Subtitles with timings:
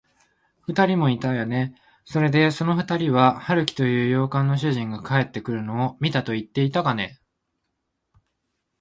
[0.61, 1.75] ふたりもいたんだね。
[2.05, 7.19] それで、そのふたりは、春木という洋館の主人が帰ってくるのを見たといっていたかね。